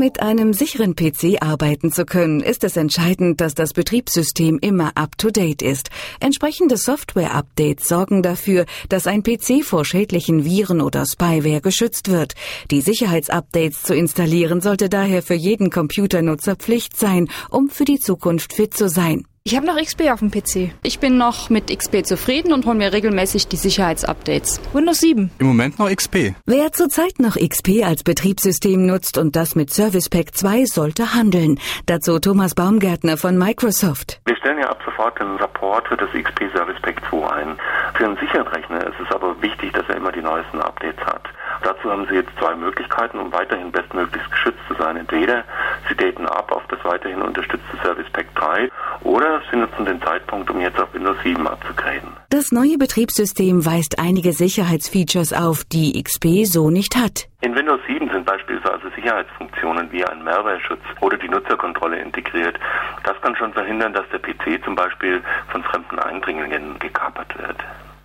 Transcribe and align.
Mit 0.00 0.20
einem 0.20 0.54
sicheren 0.54 0.96
PC 0.96 1.42
arbeiten 1.42 1.92
zu 1.92 2.06
können, 2.06 2.40
ist 2.40 2.64
es 2.64 2.78
entscheidend, 2.78 3.42
dass 3.42 3.54
das 3.54 3.74
Betriebssystem 3.74 4.58
immer 4.58 4.92
up-to-date 4.94 5.60
ist. 5.60 5.90
Entsprechende 6.20 6.78
Software-Updates 6.78 7.86
sorgen 7.86 8.22
dafür, 8.22 8.64
dass 8.88 9.06
ein 9.06 9.22
PC 9.22 9.62
vor 9.62 9.84
schädlichen 9.84 10.42
Viren 10.42 10.80
oder 10.80 11.04
Spyware 11.04 11.60
geschützt 11.60 12.10
wird. 12.10 12.32
Die 12.70 12.80
Sicherheitsupdates 12.80 13.82
zu 13.82 13.94
installieren 13.94 14.62
sollte 14.62 14.88
daher 14.88 15.22
für 15.22 15.34
jeden 15.34 15.68
Computernutzer 15.68 16.56
Pflicht 16.56 16.96
sein, 16.96 17.28
um 17.50 17.68
für 17.68 17.84
die 17.84 17.98
Zukunft 17.98 18.54
fit 18.54 18.72
zu 18.72 18.88
sein. 18.88 19.26
Ich 19.42 19.56
habe 19.56 19.66
noch 19.66 19.80
XP 19.80 20.10
auf 20.12 20.18
dem 20.18 20.30
PC. 20.30 20.74
Ich 20.82 21.00
bin 21.00 21.16
noch 21.16 21.48
mit 21.48 21.74
XP 21.74 22.04
zufrieden 22.04 22.52
und 22.52 22.66
hole 22.66 22.76
mir 22.76 22.92
regelmäßig 22.92 23.48
die 23.48 23.56
Sicherheitsupdates. 23.56 24.60
Windows 24.74 25.00
7. 25.00 25.30
Im 25.38 25.46
Moment 25.46 25.78
noch 25.78 25.88
XP. 25.88 26.34
Wer 26.44 26.72
zurzeit 26.72 27.18
noch 27.18 27.36
XP 27.36 27.82
als 27.82 28.02
Betriebssystem 28.02 28.84
nutzt 28.84 29.16
und 29.16 29.36
das 29.36 29.56
mit 29.56 29.70
Service 29.70 30.10
Pack 30.10 30.34
2, 30.34 30.66
sollte 30.66 31.14
handeln. 31.14 31.58
Dazu 31.86 32.18
Thomas 32.18 32.54
Baumgärtner 32.54 33.16
von 33.16 33.38
Microsoft. 33.38 34.20
Wir 34.26 34.36
stellen 34.36 34.58
ja 34.58 34.68
ab 34.68 34.82
sofort 34.84 35.18
den 35.18 35.38
Support 35.38 35.88
für 35.88 35.96
das 35.96 36.10
XP 36.10 36.52
Service 36.54 36.80
Pack 36.82 37.00
2 37.08 37.26
ein. 37.26 37.56
Für 37.94 38.04
einen 38.04 38.18
sicheren 38.18 38.46
Rechner 38.46 38.86
ist 38.88 39.00
es 39.02 39.10
aber 39.10 39.40
wichtig, 39.40 39.72
dass 39.72 39.88
er 39.88 39.96
immer 39.96 40.12
die 40.12 40.20
neuesten 40.20 40.60
Updates 40.60 41.02
hat. 41.06 41.24
Dazu 41.62 41.90
haben 41.90 42.06
Sie 42.08 42.14
jetzt 42.14 42.30
zwei 42.38 42.54
Möglichkeiten, 42.56 43.18
um 43.18 43.32
weiterhin 43.32 43.72
bestmöglichst 43.72 44.30
geschützt 44.30 44.60
zu 44.68 44.74
sein. 44.74 44.96
Entweder 44.96 45.44
Sie 45.90 45.96
daten 45.96 46.24
ab 46.26 46.52
auf 46.52 46.62
das 46.68 46.78
weiterhin 46.84 47.20
unterstützte 47.20 47.76
Service 47.82 48.08
Pack 48.12 48.32
3 48.36 48.70
oder 49.02 49.42
Sie 49.50 49.56
nutzen 49.56 49.84
den 49.84 50.00
Zeitpunkt, 50.00 50.48
um 50.48 50.60
jetzt 50.60 50.78
auf 50.78 50.94
Windows 50.94 51.16
7 51.24 51.46
abzugraden. 51.46 52.10
Das 52.30 52.52
neue 52.52 52.78
Betriebssystem 52.78 53.66
weist 53.66 53.98
einige 53.98 54.32
Sicherheitsfeatures 54.32 55.32
auf, 55.32 55.64
die 55.64 56.00
XP 56.00 56.44
so 56.44 56.70
nicht 56.70 56.96
hat. 56.96 57.26
In 57.40 57.56
Windows 57.56 57.80
7 57.88 58.08
sind 58.08 58.24
beispielsweise 58.24 58.90
Sicherheitsfunktionen 58.94 59.90
wie 59.90 60.04
ein 60.04 60.22
Malware-Schutz 60.22 60.82
oder 61.00 61.16
die 61.16 61.28
Nutzerkontrolle 61.28 61.98
integriert. 61.98 62.56
Das 63.02 63.20
kann 63.20 63.34
schon 63.34 63.52
verhindern, 63.52 63.92
dass 63.92 64.04
der 64.10 64.20
PC 64.20 64.62
zum 64.64 64.76
Beispiel 64.76 65.20
von 65.48 65.64
fremden 65.64 65.98
Eindringlingen 65.98 66.78
gekapert 66.78 67.36
wird. 67.36 67.56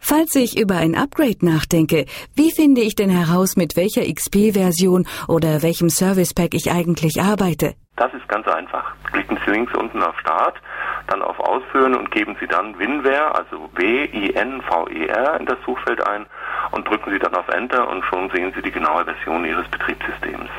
Falls 0.08 0.36
ich 0.36 0.56
über 0.56 0.76
ein 0.76 0.94
Upgrade 0.94 1.44
nachdenke, 1.44 2.06
wie 2.36 2.52
finde 2.52 2.82
ich 2.82 2.94
denn 2.94 3.10
heraus, 3.10 3.58
mit 3.58 3.76
welcher 3.76 4.04
XP-Version 4.04 5.08
oder 5.28 5.64
welchem 5.64 5.90
Service 5.90 6.32
Pack 6.32 6.54
ich 6.54 6.72
eigentlich 6.72 7.24
arbeite? 7.24 7.74
Das 7.96 8.14
ist 8.14 8.30
ganz 8.30 8.48
einfach. 8.48 8.94
Klicken 9.12 9.40
Sie 9.44 9.52
links 9.52 9.74
unten 9.74 10.04
auf 10.04 10.16
Start, 10.20 10.62
dann 11.08 11.24
auf 11.24 11.40
Ausführen 11.40 11.96
und 11.96 12.12
geben 12.12 12.38
Sie 12.40 12.46
dann 12.46 12.78
WinWare, 12.78 13.34
also 13.34 13.68
W-I-N-V-E-R 13.74 15.40
in 15.40 15.48
das 15.48 15.58
Suchfeld 15.66 16.06
ein 16.08 16.28
und 16.70 16.88
drücken 16.88 17.12
Sie 17.12 17.18
dann 17.18 17.34
auf 17.34 17.48
Enter 17.48 17.90
und 17.90 18.06
schon 18.06 18.30
sehen 18.30 18.54
Sie 18.56 18.62
die 18.62 18.72
genaue 18.72 19.06
Version 19.06 19.44
Ihres 19.44 19.68
Betriebssystems. 19.70 20.52